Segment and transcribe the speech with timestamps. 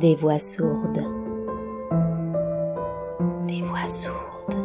[0.00, 1.04] Des voix sourdes.
[3.46, 4.56] Des voix sourdes.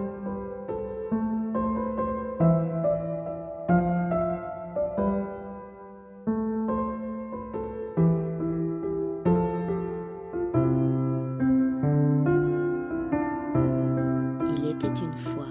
[14.55, 15.45] Il était une fois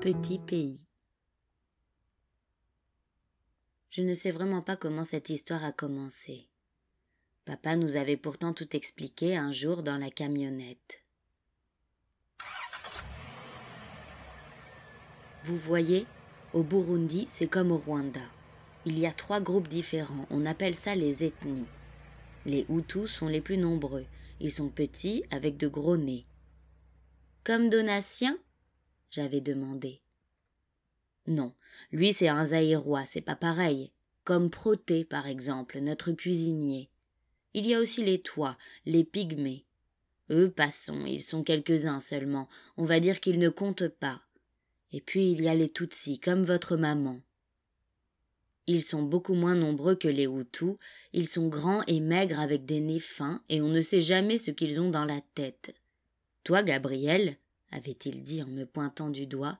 [0.00, 0.80] petit pays.
[3.90, 6.48] Je ne sais vraiment pas comment cette histoire a commencé.
[7.46, 11.04] Papa nous avait pourtant tout expliqué un jour dans la camionnette.
[15.44, 16.06] Vous voyez,
[16.54, 18.20] au Burundi, c'est comme au Rwanda.
[18.84, 21.68] Il y a trois groupes différents, on appelle ça les ethnies.
[22.46, 24.06] Les Hutus sont les plus nombreux,
[24.40, 26.26] ils sont petits avec de gros nez.
[27.44, 28.36] Comme Donatien?
[29.08, 30.02] J'avais demandé.
[31.28, 31.54] Non,
[31.92, 33.92] lui c'est un Zaïrois, c'est pas pareil.
[34.24, 36.90] Comme Proté, par exemple, notre cuisinier.
[37.56, 39.64] Il y a aussi les Toits, les Pygmées.
[40.30, 44.20] Eux, passons, ils sont quelques-uns seulement, on va dire qu'ils ne comptent pas.
[44.92, 47.22] Et puis il y a les Tutsis, comme votre maman.
[48.66, 50.74] Ils sont beaucoup moins nombreux que les Hutus,
[51.14, 54.50] ils sont grands et maigres avec des nez fins, et on ne sait jamais ce
[54.50, 55.74] qu'ils ont dans la tête.
[56.44, 57.38] Toi, Gabriel,
[57.70, 59.58] avait-il dit en me pointant du doigt,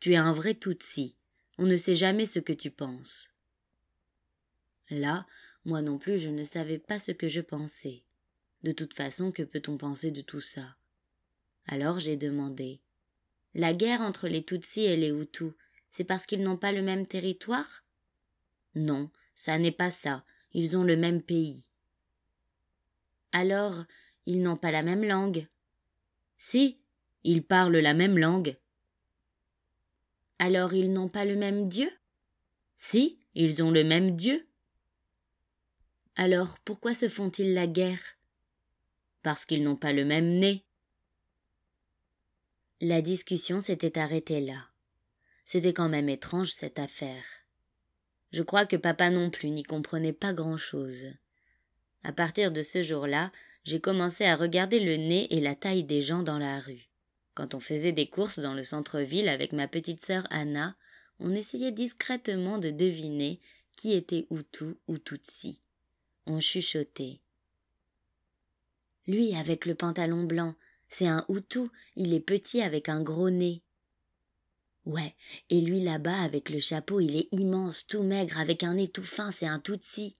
[0.00, 1.14] tu es un vrai Tutsi.
[1.58, 3.30] On ne sait jamais ce que tu penses.
[4.90, 5.26] Là,
[5.66, 8.04] moi non plus, je ne savais pas ce que je pensais.
[8.62, 10.76] De toute façon, que peut-on penser de tout ça?
[11.66, 12.80] Alors j'ai demandé.
[13.52, 15.52] La guerre entre les Tutsis et les Hutus,
[15.90, 17.84] c'est parce qu'ils n'ont pas le même territoire?
[18.74, 20.24] Non, ça n'est pas ça.
[20.52, 21.64] Ils ont le même pays.
[23.32, 23.84] Alors,
[24.24, 25.46] ils n'ont pas la même langue?
[26.38, 26.80] Si,
[27.24, 28.56] ils parlent la même langue.
[30.38, 31.90] Alors ils n'ont pas le même Dieu?
[32.76, 34.45] Si, ils ont le même Dieu?
[36.16, 38.00] Alors pourquoi se font-ils la guerre?
[39.22, 40.64] Parce qu'ils n'ont pas le même nez.
[42.80, 44.68] La discussion s'était arrêtée là.
[45.44, 47.24] C'était quand même étrange cette affaire.
[48.32, 51.06] Je crois que papa non plus n'y comprenait pas grand-chose.
[52.02, 53.30] À partir de ce jour-là,
[53.64, 56.88] j'ai commencé à regarder le nez et la taille des gens dans la rue.
[57.34, 60.76] Quand on faisait des courses dans le centre-ville avec ma petite sœur Anna,
[61.20, 63.38] on essayait discrètement de deviner
[63.76, 65.60] qui était Hutu ou Tutsi.
[66.26, 67.20] On chuchotait.
[69.06, 70.54] Lui avec le pantalon blanc,
[70.88, 73.62] c'est un Hutu, il est petit avec un gros nez.
[74.84, 75.14] Ouais,
[75.50, 79.04] et lui là-bas avec le chapeau, il est immense, tout maigre, avec un nez tout
[79.04, 80.16] fin, c'est un Tutsi.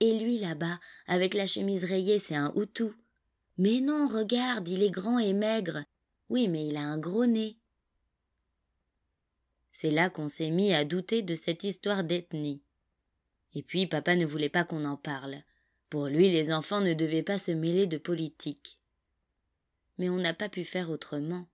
[0.00, 2.92] Et lui là-bas, avec la chemise rayée, c'est un Hutu.
[3.58, 5.84] Mais non, regarde, il est grand et maigre.
[6.28, 7.58] Oui, mais il a un gros nez.
[9.72, 12.62] C'est là qu'on s'est mis à douter de cette histoire d'ethnie.
[13.54, 15.42] Et puis papa ne voulait pas qu'on en parle.
[15.88, 18.78] Pour lui, les enfants ne devaient pas se mêler de politique.
[19.98, 21.46] Mais on n'a pas pu faire autrement.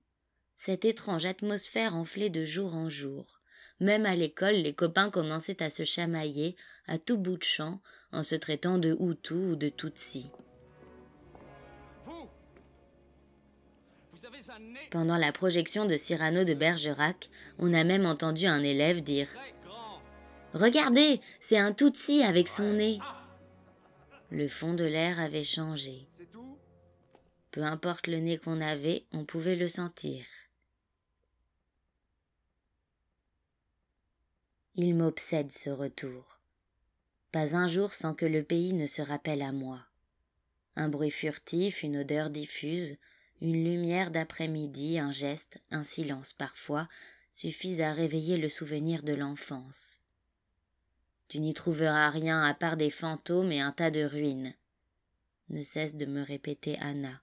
[0.59, 3.41] Cette étrange atmosphère enflait de jour en jour.
[3.81, 7.81] Même à l'école, les copains commençaient à se chamailler à tout bout de champ
[8.13, 10.31] en se traitant de Hutu ou de Tutsi.
[14.91, 17.29] Pendant la projection de Cyrano de Bergerac,
[17.59, 19.29] on a même entendu un élève dire
[20.55, 22.99] Regardez, c'est un Tutsi avec son nez.
[24.31, 26.07] Le fond de l'air avait changé.
[27.51, 30.25] Peu importe le nez qu'on avait, on pouvait le sentir.
[34.75, 36.41] Il m'obsède ce retour.
[37.31, 39.81] Pas un jour sans que le pays ne se rappelle à moi.
[40.77, 42.97] Un bruit furtif, une odeur diffuse,
[43.41, 46.89] une lumière d'après-midi, un geste, un silence parfois,
[47.33, 50.02] suffisent à réveiller le souvenir de l'enfance.
[51.33, 54.53] Tu n'y trouveras rien à part des fantômes et un tas de ruines,
[55.49, 57.23] ne cesse de me répéter Anna,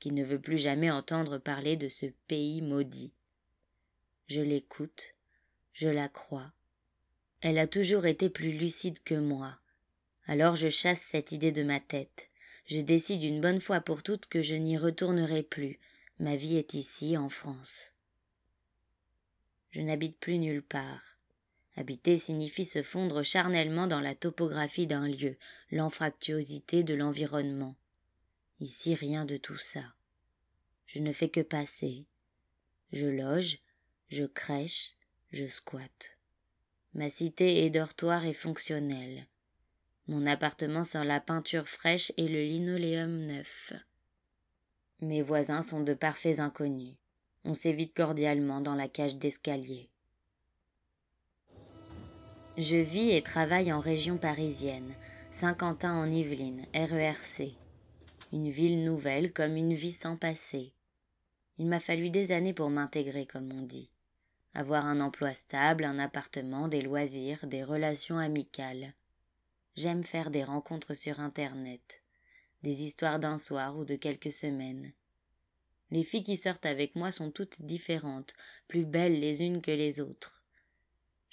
[0.00, 3.12] qui ne veut plus jamais entendre parler de ce pays maudit.
[4.26, 5.14] Je l'écoute,
[5.72, 6.50] je la crois,
[7.40, 9.56] elle a toujours été plus lucide que moi.
[10.26, 12.30] Alors je chasse cette idée de ma tête.
[12.66, 15.78] Je décide une bonne fois pour toutes que je n'y retournerai plus.
[16.18, 17.92] Ma vie est ici, en France.
[19.70, 21.17] Je n'habite plus nulle part.
[21.78, 25.36] Habiter signifie se fondre charnellement dans la topographie d'un lieu,
[25.70, 27.76] l'anfractuosité de l'environnement.
[28.58, 29.84] Ici rien de tout ça.
[30.86, 32.04] Je ne fais que passer.
[32.90, 33.60] Je loge,
[34.08, 34.96] je crèche,
[35.30, 36.18] je squatte.
[36.94, 39.28] Ma cité est dortoir et fonctionnelle.
[40.08, 43.72] Mon appartement sent la peinture fraîche et le linoléum neuf.
[45.00, 46.96] Mes voisins sont de parfaits inconnus.
[47.44, 49.90] On s'évite cordialement dans la cage d'escalier.
[52.60, 54.92] Je vis et travaille en région parisienne,
[55.30, 57.54] Saint-Quentin en Yvelines, RERC.
[58.32, 60.72] une ville nouvelle comme une vie sans passé.
[61.58, 63.92] Il m'a fallu des années pour m'intégrer, comme on dit.
[64.54, 68.92] Avoir un emploi stable, un appartement, des loisirs, des relations amicales.
[69.76, 72.02] J'aime faire des rencontres sur Internet,
[72.64, 74.90] des histoires d'un soir ou de quelques semaines.
[75.92, 78.34] Les filles qui sortent avec moi sont toutes différentes,
[78.66, 80.37] plus belles les unes que les autres.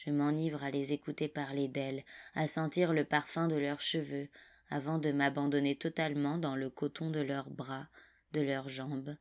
[0.05, 2.03] Je m'enivre à les écouter parler d'elles,
[2.35, 4.29] à sentir le parfum de leurs cheveux,
[4.69, 7.87] avant de m'abandonner totalement dans le coton de leurs bras,
[8.31, 9.15] de leurs jambes,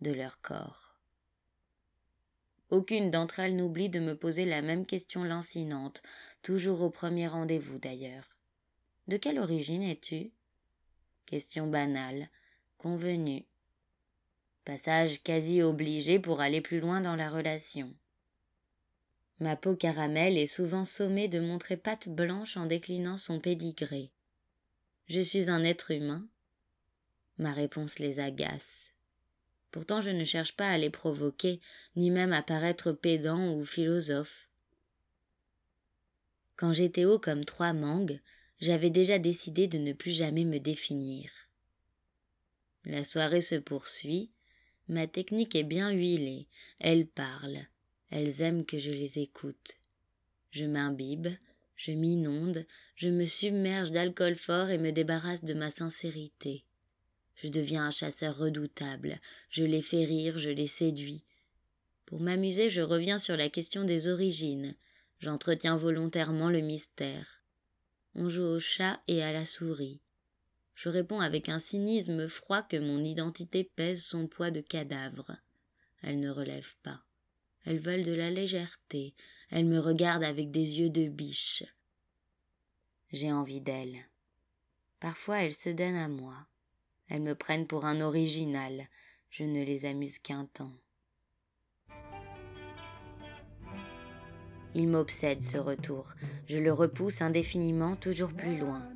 [0.00, 0.94] de leur corps.
[2.70, 6.02] Aucune d'entre elles n'oublie de me poser la même question lancinante,
[6.42, 8.36] toujours au premier rendez-vous d'ailleurs.
[9.08, 10.32] De quelle origine es-tu?
[11.26, 12.28] Question banale,
[12.76, 13.44] convenue.
[14.64, 17.94] Passage quasi obligé pour aller plus loin dans la relation.
[19.40, 24.10] Ma peau caramel est souvent sommée de montrer patte blanche en déclinant son pédigré.
[25.06, 26.26] Je suis un être humain.
[27.38, 28.92] Ma réponse les agace.
[29.70, 31.60] Pourtant je ne cherche pas à les provoquer,
[31.94, 34.48] ni même à paraître pédant ou philosophe.
[36.56, 38.20] Quand j'étais haut comme trois mangues,
[38.60, 41.30] j'avais déjà décidé de ne plus jamais me définir.
[42.84, 44.32] La soirée se poursuit,
[44.88, 46.48] ma technique est bien huilée,
[46.80, 47.68] elles parlent,
[48.10, 49.78] elles aiment que je les écoute.
[50.50, 51.28] Je m'imbibe,
[51.76, 52.64] je m'inonde,
[52.96, 56.64] je me submerge d'alcool fort et me débarrasse de ma sincérité.
[57.36, 59.20] Je deviens un chasseur redoutable,
[59.50, 61.22] je les fais rire, je les séduis.
[62.06, 64.74] Pour m'amuser, je reviens sur la question des origines,
[65.20, 67.42] j'entretiens volontairement le mystère.
[68.14, 70.00] On joue au chat et à la souris.
[70.74, 75.36] Je réponds avec un cynisme froid que mon identité pèse son poids de cadavre.
[76.02, 77.02] Elles ne relèvent pas.
[77.64, 79.14] Elles veulent de la légèreté.
[79.50, 81.64] Elles me regardent avec des yeux de biche.
[83.12, 84.04] J'ai envie d'elles.
[85.00, 86.46] Parfois elles se donnent à moi.
[87.08, 88.88] Elles me prennent pour un original.
[89.30, 90.72] Je ne les amuse qu'un temps.
[94.74, 96.14] Il m'obsède ce retour.
[96.46, 98.86] Je le repousse indéfiniment, toujours plus loin.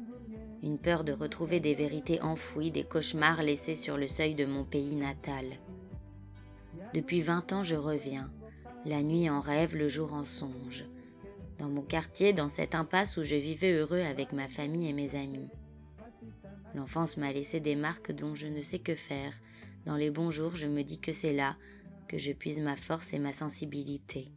[0.63, 4.65] Une peur de retrouver des vérités enfouies, des cauchemars laissés sur le seuil de mon
[4.65, 5.47] pays natal.
[6.95, 8.31] Depuis vingt ans, je reviens.
[8.85, 10.85] La nuit en rêve, le jour en songe.
[11.59, 15.15] Dans mon quartier, dans cette impasse où je vivais heureux avec ma famille et mes
[15.15, 15.49] amis.
[16.75, 19.35] L'enfance m'a laissé des marques dont je ne sais que faire.
[19.87, 21.57] Dans les bons jours, je me dis que c'est là
[22.09, 24.33] que je puise ma force et ma sensibilité.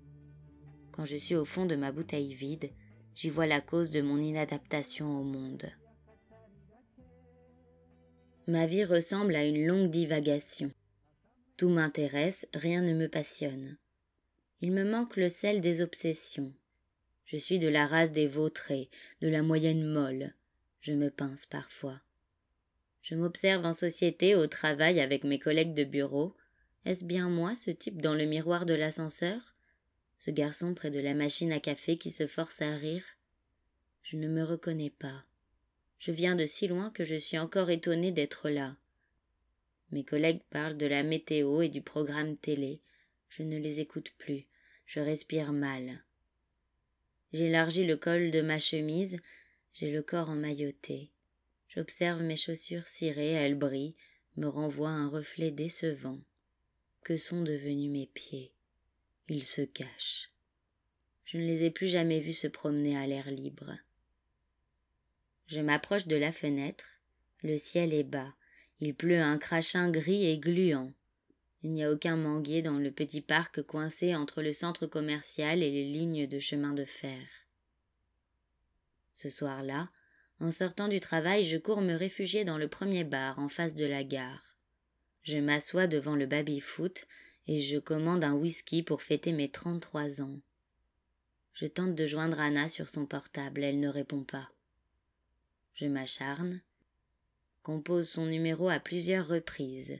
[0.91, 2.69] Quand je suis au fond de ma bouteille vide,
[3.15, 5.71] j'y vois la cause de mon inadaptation au monde.
[8.47, 10.69] Ma vie ressemble à une longue divagation.
[11.57, 13.77] Tout m'intéresse, rien ne me passionne.
[14.61, 16.53] Il me manque le sel des obsessions.
[17.25, 18.89] Je suis de la race des vautrés,
[19.21, 20.33] de la moyenne molle.
[20.81, 21.99] Je me pince parfois.
[23.01, 26.35] Je m'observe en société, au travail, avec mes collègues de bureau.
[26.85, 29.55] Est-ce bien moi, ce type dans le miroir de l'ascenseur?
[30.19, 33.05] Ce garçon près de la machine à café qui se force à rire?
[34.03, 35.25] Je ne me reconnais pas.
[35.99, 38.75] Je viens de si loin que je suis encore étonné d'être là.
[39.91, 42.81] Mes collègues parlent de la météo et du programme télé.
[43.37, 44.45] Je ne les écoute plus.
[44.85, 46.01] Je respire mal.
[47.33, 49.17] J'élargis le col de ma chemise,
[49.73, 51.09] j'ai le corps emmailloté.
[51.67, 53.95] J'observe mes chaussures cirées, elles brillent,
[54.37, 56.21] me renvoient un reflet décevant.
[57.03, 58.53] Que sont devenus mes pieds?
[59.27, 60.31] Ils se cachent.
[61.25, 63.73] Je ne les ai plus jamais vus se promener à l'air libre.
[65.47, 67.01] Je m'approche de la fenêtre.
[67.43, 68.33] Le ciel est bas.
[68.79, 70.93] Il pleut un crachin gris et gluant.
[71.65, 75.71] Il n'y a aucun manguier dans le petit parc coincé entre le centre commercial et
[75.71, 77.27] les lignes de chemin de fer.
[79.15, 79.89] Ce soir-là,
[80.39, 83.85] en sortant du travail, je cours me réfugier dans le premier bar en face de
[83.87, 84.59] la gare.
[85.23, 87.07] Je m'assois devant le baby-foot
[87.47, 90.39] et je commande un whisky pour fêter mes trente-trois ans.
[91.55, 94.51] Je tente de joindre Anna sur son portable, elle ne répond pas.
[95.73, 96.61] Je m'acharne,
[97.63, 99.99] compose son numéro à plusieurs reprises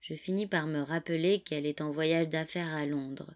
[0.00, 3.34] je finis par me rappeler qu'elle est en voyage d'affaires à Londres.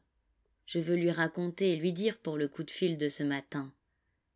[0.66, 3.72] Je veux lui raconter et lui dire pour le coup de fil de ce matin.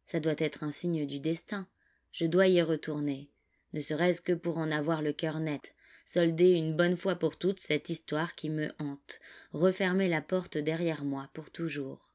[0.07, 1.67] Ça doit être un signe du destin.
[2.13, 3.29] Je dois y retourner,
[3.73, 5.75] ne serait-ce que pour en avoir le cœur net,
[6.07, 9.21] solder une bonne fois pour toutes cette histoire qui me hante,
[9.53, 12.15] refermer la porte derrière moi pour toujours.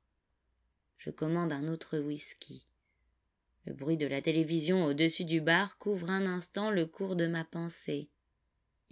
[0.98, 2.65] Je commande un autre whisky.
[3.65, 7.46] Le bruit de la télévision au-dessus du bar couvre un instant le cours de ma
[7.46, 8.10] pensée.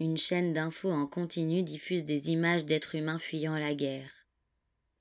[0.01, 4.25] Une chaîne d'infos en continu diffuse des images d'êtres humains fuyant la guerre.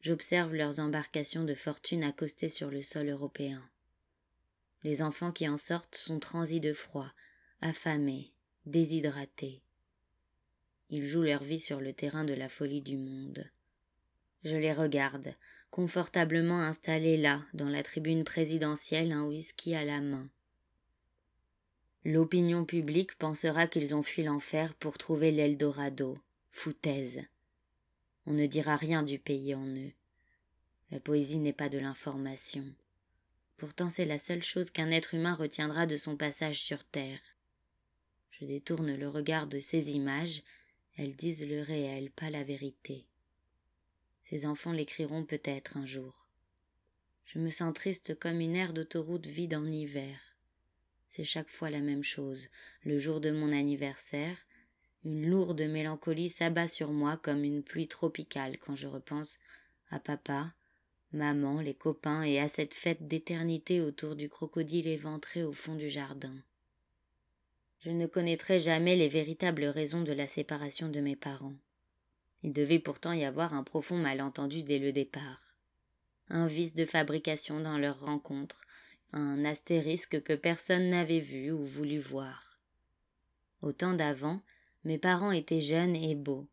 [0.03, 3.67] J'observe leurs embarcations de fortune accostées sur le sol européen.
[4.85, 7.11] Les enfants qui en sortent sont transis de froid,
[7.63, 8.35] affamés,
[8.67, 9.63] déshydratés.
[10.91, 13.51] Ils jouent leur vie sur le terrain de la folie du monde.
[14.45, 15.35] Je les regarde,
[15.71, 20.29] confortablement installés là, dans la tribune présidentielle, un whisky à la main.
[22.05, 26.19] L'opinion publique pensera qu'ils ont fui l'enfer pour trouver l'Eldorado.
[26.51, 27.21] Foutaise.
[28.27, 29.93] On ne dira rien du pays en eux.
[30.91, 32.65] La poésie n'est pas de l'information.
[33.59, 37.21] Pourtant c'est la seule chose qu'un être humain retiendra de son passage sur terre.
[38.31, 40.43] Je détourne le regard de ces images,
[40.97, 43.05] elles disent le réel, pas la vérité.
[44.25, 46.29] Ces enfants l'écriront peut-être un jour.
[47.27, 50.30] Je me sens triste comme une aire d'autoroute vide en hiver.
[51.11, 52.49] C'est chaque fois la même chose.
[52.85, 54.37] Le jour de mon anniversaire,
[55.05, 59.39] une lourde mélancolie s'abat sur moi comme une pluie tropicale quand je repense
[59.91, 60.55] à papa,
[61.13, 65.91] maman, les copains et à cette fête d'éternité autour du crocodile éventré au fond du
[65.91, 66.35] jardin.
[67.81, 71.57] Je ne connaîtrai jamais les véritables raisons de la séparation de mes parents.
[72.45, 75.57] Il devait pourtant y avoir un profond malentendu dès le départ.
[76.29, 78.63] Un vice de fabrication dans leur rencontre,
[79.13, 82.61] un astérisque que personne n'avait vu ou voulu voir.
[83.63, 84.41] Au temps d'avant,
[84.85, 86.49] mes parents étaient jeunes et beaux,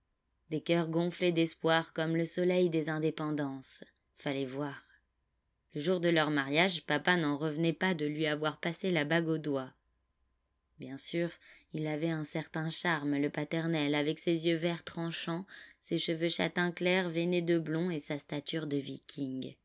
[0.49, 3.83] des cœurs gonflés d'espoir comme le soleil des indépendances.
[4.17, 4.81] Fallait voir.
[5.73, 9.27] Le jour de leur mariage, papa n'en revenait pas de lui avoir passé la bague
[9.27, 9.71] au doigt.
[10.79, 11.29] Bien sûr,
[11.73, 15.45] il avait un certain charme, le paternel, avec ses yeux verts tranchants,
[15.81, 19.55] ses cheveux châtains clairs veinés de blond et sa stature de viking.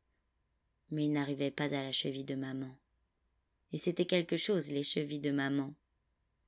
[0.91, 2.77] Mais il n'arrivait pas à la cheville de maman.
[3.73, 5.73] Et c'était quelque chose, les chevilles de maman.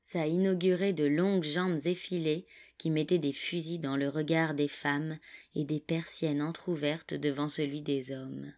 [0.04, 2.46] Ça inaugurait de longues jambes effilées
[2.78, 5.18] qui mettaient des fusils dans le regard des femmes
[5.56, 8.54] et des persiennes entr'ouvertes devant celui des hommes.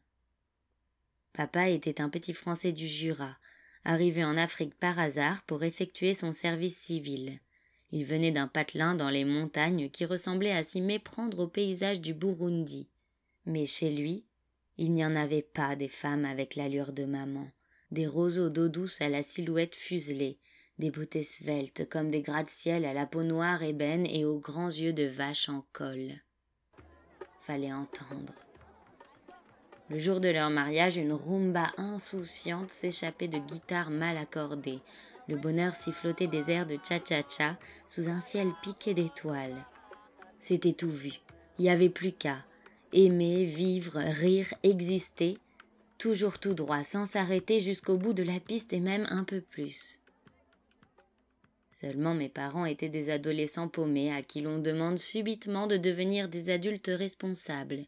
[1.32, 3.38] Papa était un petit Français du Jura,
[3.86, 7.40] arrivé en Afrique par hasard pour effectuer son service civil.
[7.92, 12.14] Il venait d'un patelin dans les montagnes qui ressemblait à s'y méprendre au paysage du
[12.14, 12.90] Burundi.
[13.46, 14.26] Mais chez lui,
[14.78, 17.50] il n'y en avait pas des femmes avec l'allure de maman,
[17.92, 20.40] des roseaux d'eau douce à la silhouette fuselée,
[20.80, 24.94] des beautés sveltes comme des gratte-ciel à la peau noire ébène et aux grands yeux
[24.94, 26.14] de vache en col.
[27.40, 28.34] Fallait entendre.
[29.90, 34.82] Le jour de leur mariage, une rumba insouciante s'échappait de guitares mal accordées.
[35.30, 39.66] Le bonheur sifflotait des airs de cha-cha-cha sous un ciel piqué d'étoiles.
[40.40, 41.14] C'était tout vu.
[41.58, 42.44] Il n'y avait plus qu'à
[42.92, 45.38] aimer, vivre, rire, exister,
[45.98, 50.00] toujours tout droit, sans s'arrêter jusqu'au bout de la piste et même un peu plus.
[51.72, 56.50] Seulement mes parents étaient des adolescents paumés à qui l'on demande subitement de devenir des
[56.50, 57.86] adultes responsables.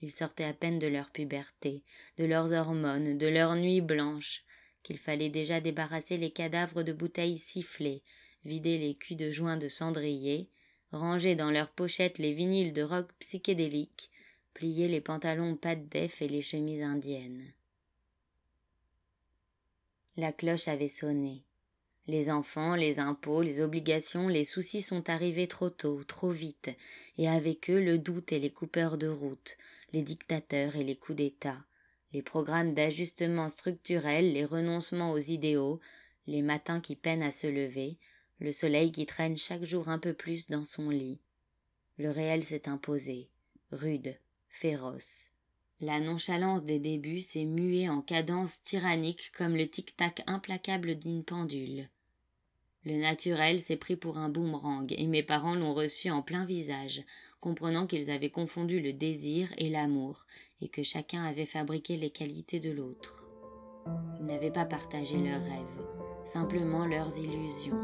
[0.00, 1.82] Ils sortaient à peine de leur puberté,
[2.16, 4.44] de leurs hormones, de leurs nuits blanches,
[4.82, 8.02] qu'il fallait déjà débarrasser les cadavres de bouteilles sifflées,
[8.44, 10.48] vider les culs de joints de cendrier,
[10.92, 14.10] ranger dans leurs pochettes les vinyles de rock psychédéliques,
[14.54, 17.52] plier les pantalons de def et les chemises indiennes.
[20.16, 21.42] La cloche avait sonné.
[22.06, 26.70] Les enfants, les impôts, les obligations, les soucis sont arrivés trop tôt, trop vite,
[27.18, 29.56] et avec eux le doute et les coupeurs de route,
[29.92, 31.64] les dictateurs et les coups d'État,
[32.12, 35.80] les programmes d'ajustement structurel, les renoncements aux idéaux,
[36.26, 37.96] les matins qui peinent à se lever,
[38.38, 41.20] le soleil qui traîne chaque jour un peu plus dans son lit.
[41.96, 43.30] Le réel s'est imposé,
[43.72, 44.16] rude,
[44.54, 45.30] féroce.
[45.80, 51.88] La nonchalance des débuts s'est muée en cadence tyrannique comme le tic-tac implacable d'une pendule.
[52.84, 57.02] Le naturel s'est pris pour un boomerang, et mes parents l'ont reçu en plein visage,
[57.40, 60.24] comprenant qu'ils avaient confondu le désir et l'amour,
[60.60, 63.24] et que chacun avait fabriqué les qualités de l'autre.
[64.20, 65.86] Ils n'avaient pas partagé leurs rêves,
[66.24, 67.80] simplement leurs illusions.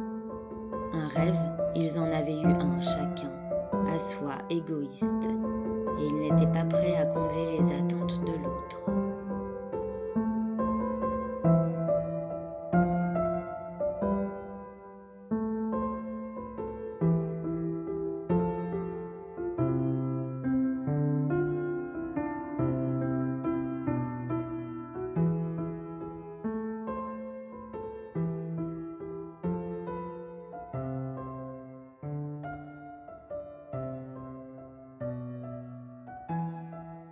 [0.93, 3.33] Un rêve, ils en avaient eu un chacun,
[3.89, 5.05] à soi, égoïste,
[6.01, 9.00] et ils n'étaient pas prêts à combler les attentes de l'autre.